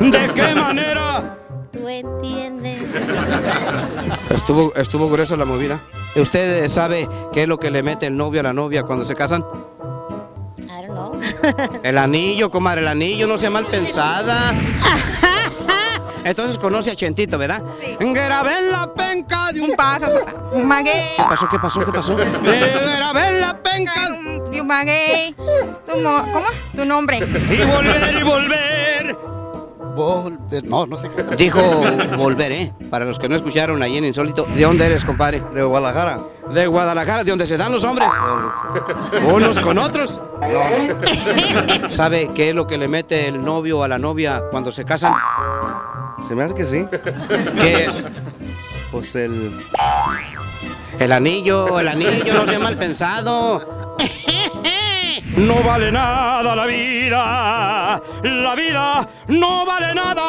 [0.00, 1.36] ¿De qué manera?
[1.72, 2.82] tú entiendes.
[4.30, 5.80] Estuvo, estuvo gruesa la movida.
[6.16, 9.14] ¿Usted sabe qué es lo que le mete el novio a la novia cuando se
[9.14, 9.44] casan?
[10.58, 11.80] I don't know.
[11.82, 14.52] El anillo, comadre, el anillo, no sea mal pensada.
[16.28, 17.62] Entonces conoce a Chentito, ¿verdad?
[17.80, 17.96] Sí.
[18.00, 21.48] Grabé en la penca de un pájaro, un maguey, ¿Qué pasó?
[21.48, 21.84] ¿Qué pasó?
[21.84, 22.16] ¿Qué pasó?
[22.44, 23.92] Eh, Grabé en la penca.
[24.50, 25.34] de un maguey.
[25.86, 26.22] ¿Cómo?
[26.74, 27.18] Tu nombre.
[27.18, 28.77] Y volver y volver.
[29.98, 30.64] Volver.
[30.64, 31.24] No, no sé qué.
[31.34, 31.60] Dijo
[32.16, 32.72] volver, ¿eh?
[32.88, 34.44] Para los que no escucharon ahí en Insólito.
[34.44, 35.42] ¿De dónde eres, compadre?
[35.52, 36.20] De Guadalajara.
[36.52, 38.08] De Guadalajara, de donde se dan los hombres.
[39.34, 40.20] Unos con otros.
[40.40, 44.84] No, ¿Sabe qué es lo que le mete el novio a la novia cuando se
[44.84, 45.14] casan?
[46.28, 46.86] se me hace que sí.
[47.60, 48.04] ¿Qué es?
[48.92, 49.52] Pues el.
[51.00, 53.96] El anillo, el anillo, no sea mal pensado.
[55.36, 58.00] No vale nada la vida.
[58.22, 60.24] La vida no vale nada.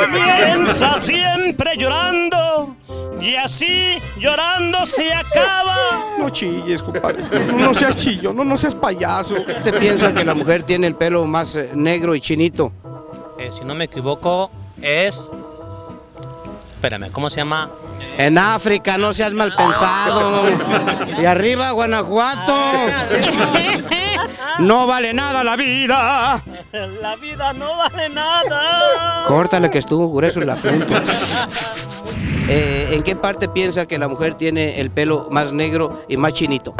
[0.00, 2.76] Comienza siempre llorando
[3.20, 5.76] y así llorando se acaba.
[6.18, 7.24] No chilles, compadre.
[7.56, 9.36] No seas chillo, no, no seas payaso.
[9.62, 12.72] ¿Te piensa que la mujer tiene el pelo más eh, negro y chinito?
[13.38, 15.28] Eh, si no me equivoco, es.
[16.76, 17.70] Espérame, ¿cómo se llama?
[18.16, 20.44] En África, no seas mal pensado.
[21.20, 22.54] Y arriba, Guanajuato.
[24.58, 26.42] No vale nada la vida.
[27.00, 29.24] La vida no vale nada.
[29.26, 30.94] Córtale que estuvo grueso el asunto.
[32.48, 36.34] Eh, ¿En qué parte piensa que la mujer tiene el pelo más negro y más
[36.34, 36.74] chinito?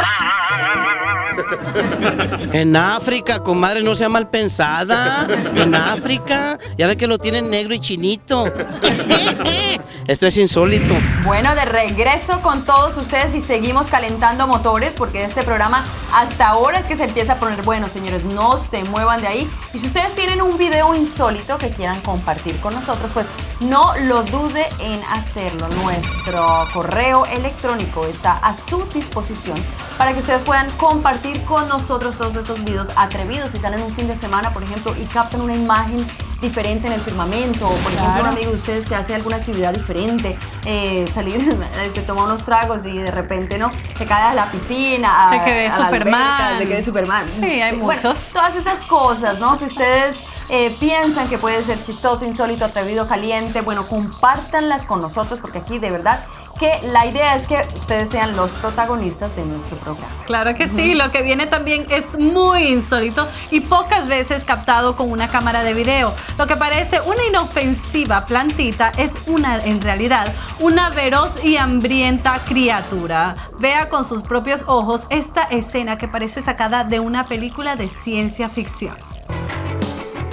[2.53, 5.27] En África, comadre, no sea mal pensada.
[5.57, 8.45] En África, ya ve que lo tienen negro y chinito.
[10.07, 10.95] Esto es insólito.
[11.25, 16.79] Bueno, de regreso con todos ustedes y seguimos calentando motores porque este programa hasta ahora
[16.79, 19.51] es que se empieza a poner bueno, señores, no se muevan de ahí.
[19.73, 23.29] Y si ustedes tienen un video insólito que quieran compartir con nosotros, pues
[23.61, 25.69] no lo dude en hacerlo.
[25.83, 29.59] Nuestro correo electrónico está a su disposición
[29.97, 33.51] para que ustedes puedan compartir con nosotros todos esos videos atrevidos.
[33.53, 36.07] Si salen un fin de semana, por ejemplo, y captan una imagen
[36.41, 39.73] diferente en el firmamento, o por ejemplo, un amigo de ustedes que hace alguna actividad
[39.73, 41.57] diferente, eh, salir,
[41.95, 45.43] se toma unos tragos y de repente no, se cae a la piscina, a- Se
[45.45, 46.15] quede a la Superman.
[46.23, 47.31] alberca, se quede Superman.
[47.35, 48.29] Sí, hay bueno, muchos.
[48.33, 49.59] todas esas cosas, ¿no?
[49.59, 50.17] Que ustedes
[50.51, 55.79] eh, piensan que puede ser chistoso, insólito, atrevido, caliente, bueno, compártanlas con nosotros porque aquí
[55.79, 56.21] de verdad
[56.65, 60.25] que la idea es que ustedes sean los protagonistas de nuestro programa.
[60.25, 65.11] Claro que sí, lo que viene también es muy insólito y pocas veces captado con
[65.11, 66.15] una cámara de video.
[66.39, 73.37] Lo que parece una inofensiva plantita es una, en realidad, una feroz y hambrienta criatura.
[73.59, 78.49] Vea con sus propios ojos esta escena que parece sacada de una película de ciencia
[78.49, 78.95] ficción.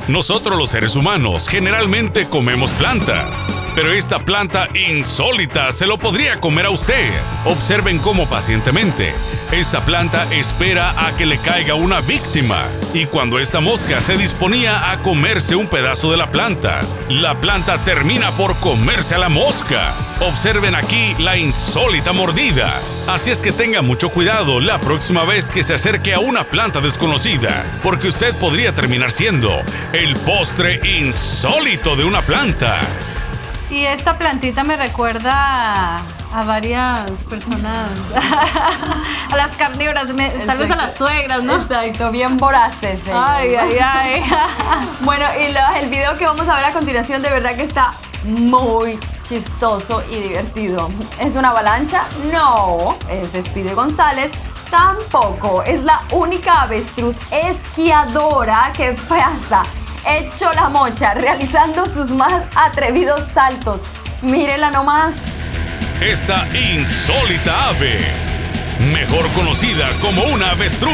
[0.08, 6.66] Nosotros los seres humanos generalmente comemos plantas, pero esta planta insólita se lo podría comer
[6.66, 7.12] a usted.
[7.46, 9.14] Observen cómo pacientemente
[9.52, 14.92] esta planta espera a que le caiga una víctima y cuando esta mosca se disponía
[14.92, 16.80] a comerse un pedazo de la planta,
[17.10, 19.94] la planta termina por comerse a la mosca.
[20.22, 22.80] Observen aquí la insólita mordida.
[23.10, 26.80] Así es que tenga mucho cuidado la próxima vez que se acerque a una planta
[26.80, 32.80] desconocida, porque usted podría terminar siendo el postre insólito de una planta.
[33.72, 36.00] Y esta plantita me recuerda
[36.34, 37.90] a, varias personas,
[39.32, 41.56] a las carnívoras, me- tal vez a las suegras, ¿no?
[41.56, 43.08] Exacto, bien voraces.
[43.08, 43.14] eh.
[43.16, 44.24] Ay, ay, ay.
[45.02, 47.92] bueno, y lo- el video que vamos a ver a continuación de verdad que está
[48.26, 50.90] muy chistoso y divertido.
[51.20, 52.04] ¿Es una avalancha?
[52.32, 52.98] No.
[53.10, 54.32] ¿Es Speedy González?
[54.70, 55.64] Tampoco.
[55.64, 59.64] Es la única avestruz esquiadora que pasa
[60.08, 63.84] hecho la mocha realizando sus más atrevidos saltos.
[64.22, 65.18] Mírela nomás.
[66.00, 68.00] Esta insólita ave,
[68.92, 70.94] mejor conocida como una avestruz,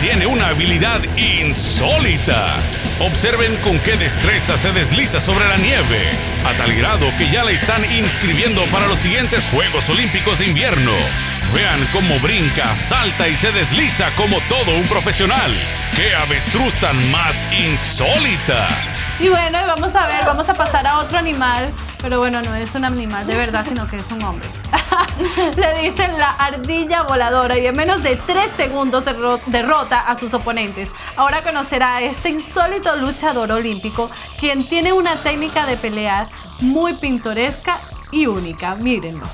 [0.00, 2.56] tiene una habilidad insólita.
[3.00, 6.10] Observen con qué destreza se desliza sobre la nieve,
[6.44, 10.92] a tal grado que ya la están inscribiendo para los siguientes Juegos Olímpicos de Invierno.
[11.54, 15.50] Vean cómo brinca, salta y se desliza como todo un profesional.
[15.94, 18.68] ¡Qué avestruz tan más insólita!
[19.20, 22.74] Y bueno, vamos a ver, vamos a pasar a otro animal Pero bueno, no es
[22.74, 24.48] un animal de verdad, sino que es un hombre.
[25.56, 30.32] Le dicen la ardilla voladora y en menos de tres segundos derro- derrota a sus
[30.34, 30.90] oponentes.
[31.16, 34.10] Ahora conocerá a este insólito luchador olímpico,
[34.40, 36.26] quien tiene una técnica de pelear
[36.60, 37.78] muy pintoresca
[38.10, 38.74] y única.
[38.76, 39.26] Mírenlo.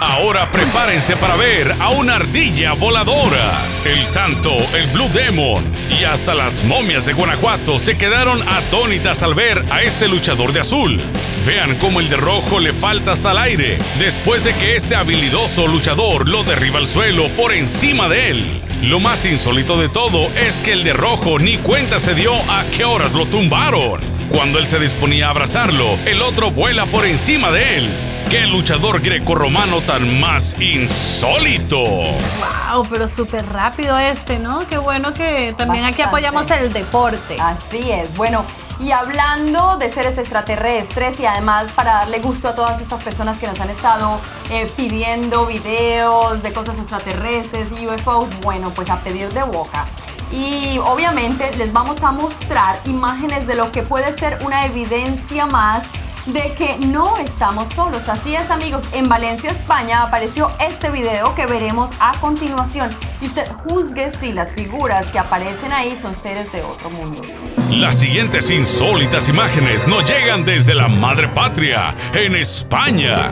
[0.00, 3.62] Ahora prepárense para ver a una ardilla voladora.
[3.84, 5.64] El santo, el Blue Demon
[5.98, 10.60] y hasta las momias de Guanajuato se quedaron atónitas al ver a este luchador de
[10.60, 11.00] azul.
[11.46, 15.66] Vean cómo el de rojo le falta hasta el aire, después de que este habilidoso
[15.66, 18.44] luchador lo derriba al suelo por encima de él.
[18.82, 22.64] Lo más insólito de todo es que el de rojo ni cuenta se dio a
[22.76, 24.00] qué horas lo tumbaron.
[24.28, 27.88] Cuando él se disponía a abrazarlo, el otro vuela por encima de él.
[28.30, 31.78] ¡Qué luchador grecorromano tan más insólito!
[31.78, 34.66] Wow, pero súper rápido este, ¿no?
[34.66, 37.40] Qué bueno que también aquí apoyamos el deporte.
[37.40, 38.12] Así es.
[38.16, 38.44] Bueno,
[38.80, 43.46] y hablando de seres extraterrestres y además para darle gusto a todas estas personas que
[43.46, 44.18] nos han estado
[44.50, 49.86] eh, pidiendo videos de cosas extraterrestres y UFOs, bueno, pues a pedir de boca.
[50.32, 55.84] Y obviamente les vamos a mostrar imágenes de lo que puede ser una evidencia más
[56.26, 58.08] de que no estamos solos.
[58.08, 63.48] Así es amigos, en Valencia, España apareció este video que veremos a continuación y usted
[63.64, 67.22] juzgue si las figuras que aparecen ahí son seres de otro mundo.
[67.70, 73.30] Las siguientes insólitas imágenes nos llegan desde la madre patria, en España.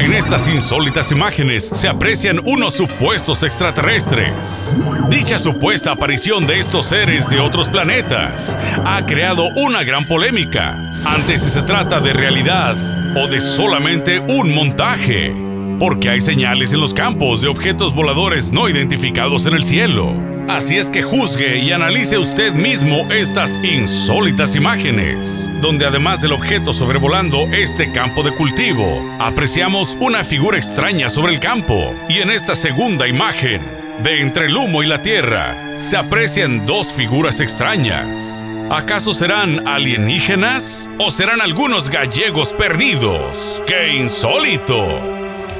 [0.00, 4.74] En estas insólitas imágenes se aprecian unos supuestos extraterrestres.
[5.08, 11.38] Dicha supuesta aparición de estos seres de otros planetas ha creado una gran polémica ante
[11.38, 12.76] si se trata de realidad
[13.16, 15.32] o de solamente un montaje.
[15.78, 20.14] Porque hay señales en los campos de objetos voladores no identificados en el cielo.
[20.48, 26.72] Así es que juzgue y analice usted mismo estas insólitas imágenes, donde además del objeto
[26.72, 31.94] sobrevolando este campo de cultivo, apreciamos una figura extraña sobre el campo.
[32.08, 33.60] Y en esta segunda imagen,
[34.02, 38.42] de entre el humo y la tierra, se aprecian dos figuras extrañas.
[38.70, 43.62] ¿Acaso serán alienígenas o serán algunos gallegos perdidos?
[43.64, 44.88] ¡Qué insólito!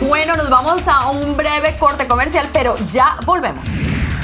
[0.00, 3.68] Bueno, nos vamos a un breve corte comercial, pero ya volvemos.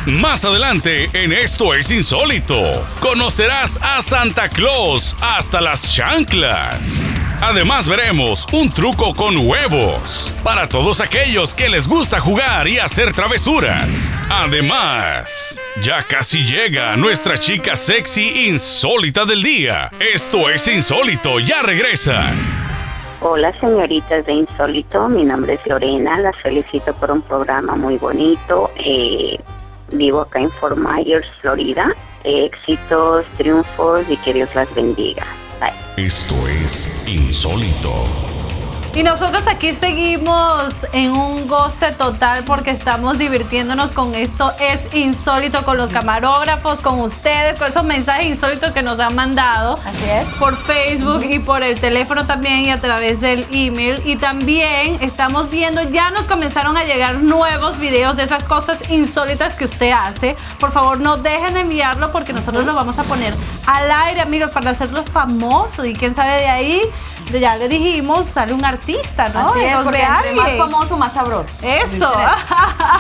[0.05, 7.12] Más adelante en Esto es Insólito, conocerás a Santa Claus hasta las chanclas.
[7.45, 13.13] Además veremos un truco con huevos para todos aquellos que les gusta jugar y hacer
[13.13, 14.17] travesuras.
[14.31, 19.91] Además, ya casi llega nuestra chica sexy insólita del día.
[20.15, 22.31] Esto es Insólito, ya regresa.
[23.21, 28.71] Hola señoritas de Insólito, mi nombre es Lorena, las felicito por un programa muy bonito.
[28.77, 29.37] Eh,
[29.91, 31.93] vivo acá en Fort Myers, Florida.
[32.23, 35.27] Éxitos, triunfos y que Dios las bendiga.
[35.97, 38.32] Esto es Insólito.
[38.95, 44.53] Y nosotros aquí seguimos en un goce total porque estamos divirtiéndonos con esto.
[44.61, 49.79] Es insólito con los camarógrafos, con ustedes, con esos mensajes insólitos que nos han mandado.
[49.87, 50.29] Así es.
[50.35, 54.03] Por Facebook y por el teléfono también y a través del email.
[54.05, 59.55] Y también estamos viendo, ya nos comenzaron a llegar nuevos videos de esas cosas insólitas
[59.55, 60.37] que usted hace.
[60.61, 63.33] Por favor, no dejen de enviarlo porque nosotros lo vamos a poner
[63.65, 65.87] al aire, amigos, para hacerlo famoso.
[65.87, 66.83] Y quién sabe de ahí,
[67.31, 69.49] ya le dijimos, sale un artista, ¿no?
[69.51, 71.53] Así es, porque entre más famoso, más sabroso.
[71.63, 72.13] Eso.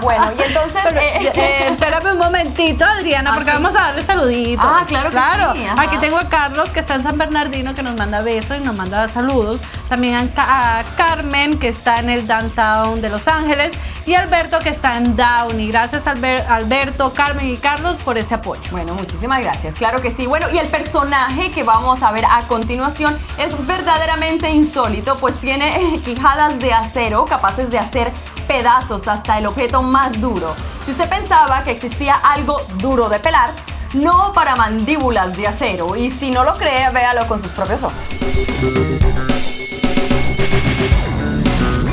[0.01, 0.81] Bueno, y entonces...
[0.85, 3.57] Pero, eh, eh, espérame un momentito, Adriana, ¿Ah, porque sí?
[3.57, 4.65] vamos a darle saluditos.
[4.67, 5.53] Ah, claro que claro.
[5.55, 5.67] sí.
[5.77, 8.75] Aquí tengo a Carlos, que está en San Bernardino, que nos manda besos y nos
[8.77, 9.61] manda saludos.
[9.89, 13.73] También a, Ca- a Carmen, que está en el downtown de Los Ángeles.
[14.07, 15.69] Y Alberto, que está en Downey.
[15.69, 18.63] Gracias, Alber- Alberto, Carmen y Carlos, por ese apoyo.
[18.71, 19.75] Bueno, muchísimas gracias.
[19.75, 20.27] Claro que sí.
[20.27, 23.53] Bueno, y el personaje que vamos a ver a continuación es
[24.51, 28.12] insólito, pues tiene quijadas de acero capaces de hacer
[28.46, 30.55] pedazos hasta el objeto más duro.
[30.85, 33.51] Si usted pensaba que existía algo duro de pelar,
[33.94, 35.96] no para mandíbulas de acero.
[35.96, 38.20] Y si no lo cree, véalo con sus propios ojos.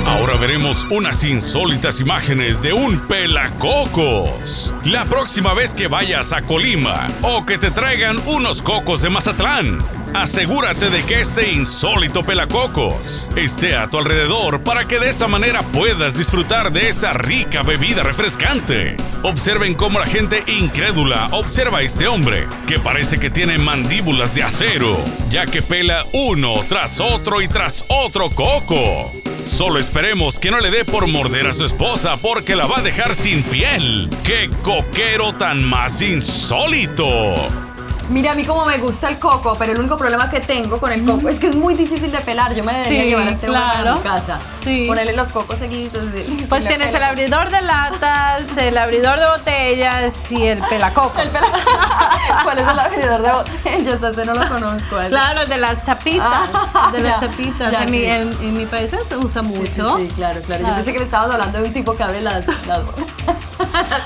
[0.06, 4.74] Ahora veremos unas insólitas imágenes de un pelacocos.
[4.84, 9.80] La próxima vez que vayas a Colima o que te traigan unos cocos de Mazatlán,
[10.14, 15.62] asegúrate de que este insólito pelacocos esté a tu alrededor para que de esta manera
[15.62, 18.98] puedas disfrutar de esa rica bebida refrescante.
[19.24, 24.44] Observen cómo la gente incrédula observa a este hombre, que parece que tiene mandíbulas de
[24.44, 24.98] acero,
[25.30, 29.12] ya que pela uno tras otro y tras otro coco.
[29.46, 32.84] Solo esperemos que no le dé por morder a su esposa porque la va a
[32.84, 34.10] dejar sin piel.
[34.24, 37.69] ¡Qué coquero tan más insólito!
[38.10, 40.92] Mira, a mí como me gusta el coco, pero el único problema que tengo con
[40.92, 42.56] el coco es que es muy difícil de pelar.
[42.56, 43.96] Yo me debería Sí, llevar a este hombre a claro.
[43.98, 44.40] mi casa.
[44.64, 44.86] Sí.
[44.88, 46.04] Ponerle los cocos seguiditos.
[46.16, 51.22] y- Pues le tienes el abridor de latas, el abridor de botellas y el pelacoco.
[51.22, 51.48] El pela-
[52.44, 54.04] ¿Cuál es el abridor de botellas?
[54.04, 54.98] Ese no lo conozco.
[55.10, 56.28] Claro, el de las chapitas.
[56.54, 57.72] Ah, de las chapitas.
[57.72, 59.98] ya, en, mi, en, en mi país se usa mucho.
[59.98, 60.76] Sí, sí, claro, claro, Yo Claro.
[60.78, 62.46] pensé que me estabas hablando de un tipo que abre las...
[62.66, 62.80] las...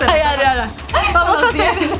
[0.08, 0.68] Ay, Adriana,
[1.14, 2.00] vamos a seguir.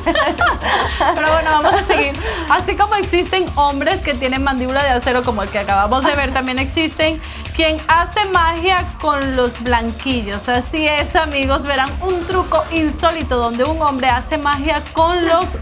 [1.16, 2.14] Pero bueno, vamos a seguir.
[2.50, 6.34] Así como existen hombres que tienen mandíbula de acero, como el que acabamos de ver,
[6.34, 7.22] también existen
[7.56, 10.50] quien hace magia con los blanquillos.
[10.50, 15.58] Así es, amigos, verán un truco insólito donde un hombre hace magia con los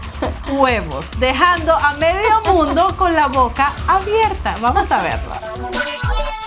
[0.50, 4.56] huevos, dejando a medio mundo con la boca abierta.
[4.60, 5.32] Vamos a verlo.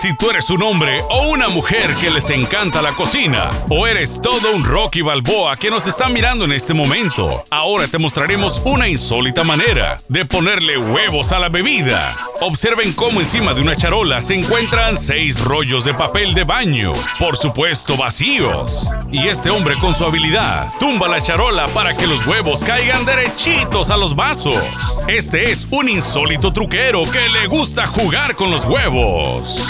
[0.06, 4.22] Si tú eres un hombre o una mujer que les encanta la cocina, o eres
[4.22, 8.88] todo un Rocky Balboa que nos está mirando en este momento, ahora te mostraremos una
[8.88, 12.16] insólita manera de ponerle huevos a la bebida.
[12.40, 17.36] Observen cómo encima de una charola se encuentran seis rollos de papel de baño, por
[17.36, 18.92] supuesto vacíos.
[19.12, 23.90] Y este hombre con su habilidad tumba la charola para que los huevos caigan derechitos
[23.90, 24.64] a los vasos.
[25.08, 29.68] Este es un insólito truquero que le gusta jugar con los huevos.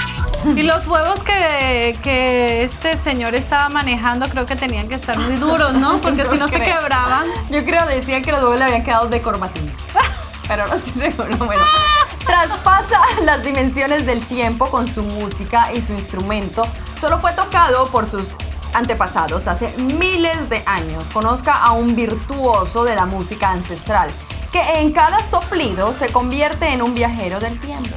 [0.54, 5.36] Y los huevos que, que este señor estaba manejando creo que tenían que estar muy
[5.38, 5.98] duros, ¿no?
[6.02, 7.28] Porque si no se quebraban.
[7.50, 9.72] Yo creo decían que los huevos le habían quedado de corbatín.
[10.48, 11.38] Pero no estoy seguro.
[11.38, 11.64] Bueno,
[12.26, 16.68] traspasa las dimensiones del tiempo con su música y su instrumento.
[17.02, 18.38] Solo fue tocado por sus
[18.74, 21.10] antepasados hace miles de años.
[21.12, 24.12] Conozca a un virtuoso de la música ancestral
[24.52, 27.94] que en cada soplido se convierte en un viajero del tiempo.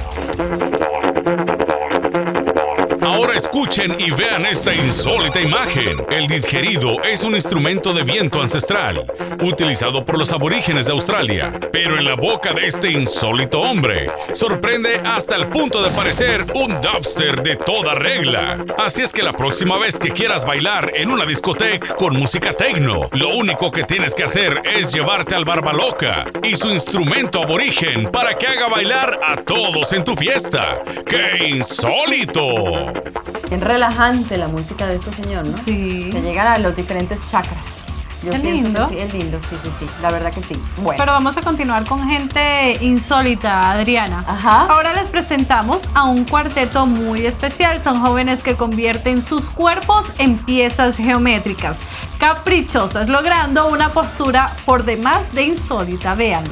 [3.19, 6.05] Ahora escuchen y vean esta insólita imagen.
[6.09, 9.11] El didgeridoo es un instrumento de viento ancestral,
[9.43, 11.51] utilizado por los aborígenes de Australia.
[11.69, 16.79] Pero en la boca de este insólito hombre, sorprende hasta el punto de parecer un
[16.79, 18.63] dubster de toda regla.
[18.77, 23.09] Así es que la próxima vez que quieras bailar en una discoteca con música techno,
[23.11, 28.37] lo único que tienes que hacer es llevarte al Barbaloca y su instrumento aborigen para
[28.37, 30.81] que haga bailar a todos en tu fiesta.
[31.05, 33.08] ¡Qué insólito!
[33.49, 35.57] Bien relajante la música de este señor, ¿no?
[35.63, 36.09] Sí.
[36.11, 37.87] Que llegan a los diferentes chakras.
[38.21, 38.89] Yo pienso lindo.
[38.89, 39.87] que sí, es lindo, sí, sí, sí.
[40.01, 40.61] La verdad que sí.
[40.77, 41.01] Bueno.
[41.01, 44.25] Pero vamos a continuar con gente insólita, Adriana.
[44.27, 44.65] Ajá.
[44.65, 47.81] Ahora les presentamos a un cuarteto muy especial.
[47.81, 51.77] Son jóvenes que convierten sus cuerpos en piezas geométricas,
[52.19, 56.13] caprichosas, logrando una postura por demás de insólita.
[56.15, 56.43] Vean.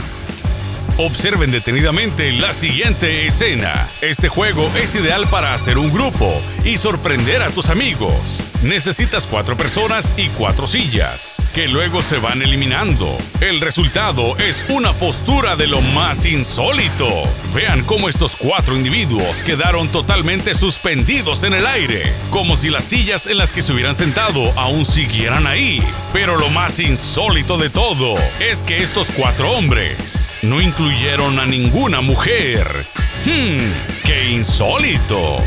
[1.00, 3.88] Observen detenidamente la siguiente escena.
[4.02, 8.44] Este juego es ideal para hacer un grupo y sorprender a tus amigos.
[8.64, 13.16] Necesitas cuatro personas y cuatro sillas, que luego se van eliminando.
[13.42, 17.08] El resultado es una postura de lo más insólito.
[17.54, 23.28] Vean cómo estos cuatro individuos quedaron totalmente suspendidos en el aire, como si las sillas
[23.28, 25.80] en las que se hubieran sentado aún siguieran ahí.
[26.12, 32.00] Pero lo más insólito de todo es que estos cuatro hombres no incluyeron a ninguna
[32.00, 32.66] mujer.
[33.26, 33.60] Hmm,
[34.06, 35.40] qué insólito.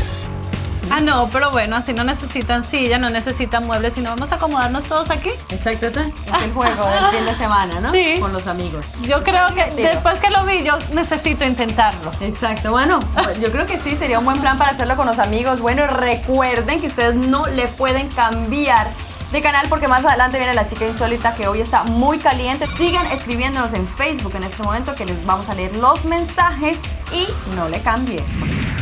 [0.91, 4.83] Ah, no, pero bueno, así no necesitan silla, no necesitan muebles, sino vamos a acomodarnos
[4.83, 5.29] todos aquí.
[5.49, 7.91] Exacto, es el juego del fin de semana, ¿no?
[7.91, 8.17] Sí.
[8.19, 8.85] Con los amigos.
[9.01, 9.89] Yo creo que divertido.
[9.89, 12.11] después que lo vi, yo necesito intentarlo.
[12.19, 12.99] Exacto, bueno,
[13.41, 15.61] yo creo que sí, sería un buen plan para hacerlo con los amigos.
[15.61, 18.91] Bueno, recuerden que ustedes no le pueden cambiar
[19.31, 22.67] de canal porque más adelante viene la chica insólita que hoy está muy caliente.
[22.67, 26.79] Sigan escribiéndonos en Facebook en este momento que les vamos a leer los mensajes
[27.13, 28.23] y no le cambien.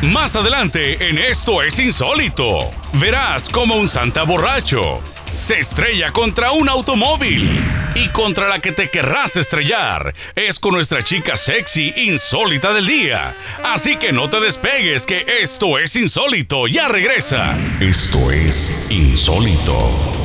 [0.02, 6.70] Más adelante en Esto es Insólito, verás como un santa borracho se estrella contra un
[6.70, 7.64] automóvil
[7.96, 13.36] y contra la que te querrás estrellar es con nuestra chica sexy insólita del día.
[13.64, 17.58] Así que no te despegues que esto es insólito, ya regresa.
[17.80, 20.19] Esto es insólito.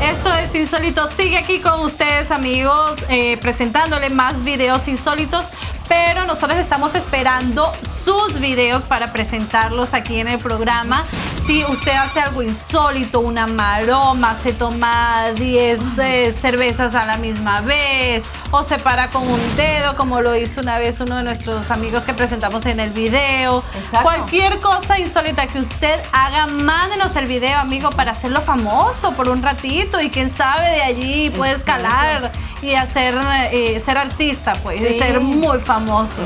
[0.00, 1.08] Esto es Insólito.
[1.08, 5.46] Sigue aquí con ustedes, amigos, eh, presentándole más videos insólitos.
[5.88, 7.72] Pero nosotros estamos esperando
[8.04, 11.06] sus videos para presentarlos aquí en el programa.
[11.46, 17.62] Si usted hace algo insólito, una maroma, se toma 10 eh, cervezas a la misma
[17.62, 21.70] vez, o se para con un dedo, como lo hizo una vez uno de nuestros
[21.70, 23.64] amigos que presentamos en el video.
[23.78, 24.02] Exacto.
[24.02, 29.42] Cualquier cosa insólita que usted haga, mándenos el video, amigo, para hacerlo famoso por un
[29.42, 31.82] ratito y quién sabe de allí puede Exacto.
[31.86, 33.14] escalar y hacer
[33.52, 34.98] eh, ser artista, pues, y Sí.
[34.98, 35.77] ser muy famoso.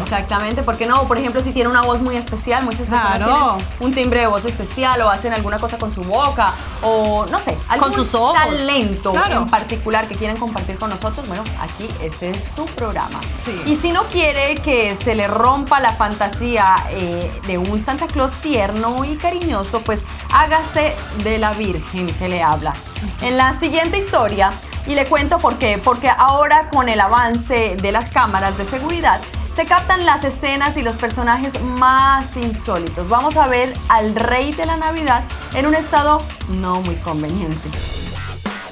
[0.02, 3.56] Exactamente, porque no, por ejemplo, si tiene una voz muy especial, muchas personas Claro.
[3.56, 7.40] tienen un timbre de voz especial o hacen alguna cosa con su boca o no
[7.40, 8.34] sé, algún sus ojos.
[8.38, 9.38] talento Claro.
[9.42, 13.20] en particular que quieren compartir con nosotros, bueno, aquí este es su programa.
[13.44, 13.62] Sí.
[13.66, 18.32] Y si no quiere que se le rompa la fantasía eh, de un Santa Claus
[18.34, 20.94] tierno y cariñoso, pues hágase
[21.24, 22.72] de la Virgen que le habla.
[23.20, 24.50] En la siguiente historia,
[24.86, 29.20] y le cuento por qué, porque ahora con el avance de las cámaras de seguridad,
[29.54, 33.08] se captan las escenas y los personajes más insólitos.
[33.08, 35.24] Vamos a ver al rey de la Navidad
[35.54, 37.68] en un estado no muy conveniente.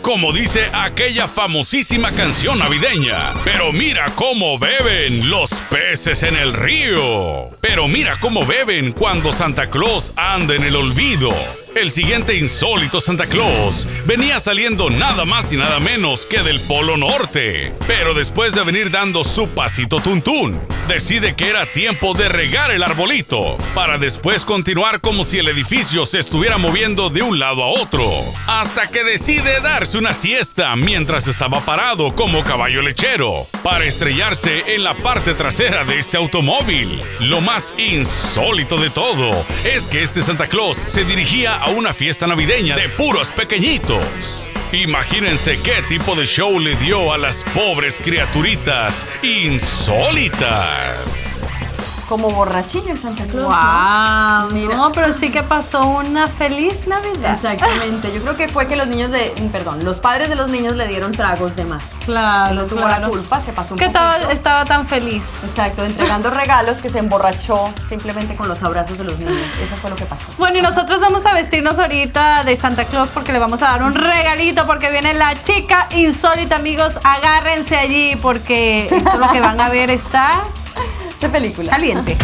[0.02, 3.32] Como dice aquella famosísima canción navideña.
[3.44, 7.50] Pero mira cómo beben los peces en el río.
[7.60, 11.30] Pero mira cómo beben cuando Santa Claus anda en el olvido.
[11.76, 16.96] El siguiente insólito Santa Claus venía saliendo nada más y nada menos que del Polo
[16.96, 17.72] Norte.
[17.86, 22.82] Pero después de venir dando su pasito tuntún, decide que era tiempo de regar el
[22.82, 27.68] arbolito, para después continuar como si el edificio se estuviera moviendo de un lado a
[27.68, 28.10] otro,
[28.48, 34.82] hasta que decide darse una siesta mientras estaba parado como caballo lechero, para estrellarse en
[34.82, 37.00] la parte trasera de este automóvil.
[37.20, 42.26] Lo más insólito de todo es que este Santa Claus se dirigía a una fiesta
[42.26, 44.44] navideña de puros pequeñitos.
[44.72, 51.00] Imagínense qué tipo de show le dio a las pobres criaturitas insólitas.
[52.10, 53.44] Como borrachillo el Santa Claus.
[53.44, 54.48] ¿no?
[54.48, 54.76] Wow, Mira.
[54.76, 57.30] no, pero sí que pasó una feliz Navidad.
[57.30, 60.74] Exactamente, yo creo que fue que los niños de, perdón, los padres de los niños
[60.74, 61.98] le dieron tragos de más.
[62.04, 63.02] Claro, no tuvo claro.
[63.02, 65.24] la culpa, se pasó un Que estaba, estaba tan feliz.
[65.44, 69.46] Exacto, entregando regalos que se emborrachó simplemente con los abrazos de los niños.
[69.62, 70.32] Eso fue lo que pasó.
[70.36, 73.84] Bueno, y nosotros vamos a vestirnos ahorita de Santa Claus porque le vamos a dar
[73.84, 76.98] un regalito porque viene la chica insólita, amigos.
[77.04, 80.42] Agárrense allí porque esto lo que van a ver está
[81.20, 81.70] De película.
[81.70, 82.16] caliente.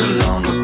[0.00, 0.63] alone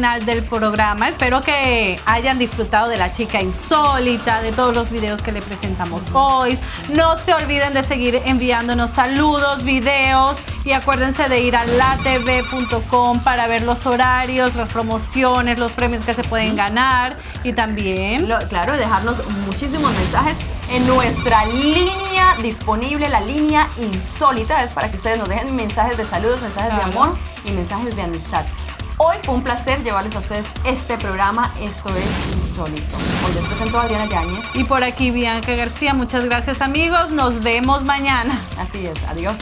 [0.00, 1.10] final del programa.
[1.10, 6.08] Espero que hayan disfrutado de la chica insólita, de todos los videos que le presentamos
[6.14, 6.58] hoy.
[6.88, 13.46] No se olviden de seguir enviándonos saludos, videos y acuérdense de ir a latv.com para
[13.46, 18.26] ver los horarios, las promociones, los premios que se pueden ganar y también...
[18.26, 20.38] Lo- claro, dejarnos muchísimos mensajes
[20.70, 26.06] en nuestra línea disponible, la línea insólita, es para que ustedes nos dejen mensajes de
[26.06, 27.02] saludos, mensajes de Claro.
[27.02, 28.44] amor y mensajes de amistad.
[29.02, 32.98] Hoy fue un placer llevarles a ustedes este programa, esto es Insólito.
[33.26, 34.54] Hoy les presento a Adriana Yáñez.
[34.54, 38.46] Y por aquí Bianca García, muchas gracias amigos, nos vemos mañana.
[38.58, 39.38] Así es, adiós.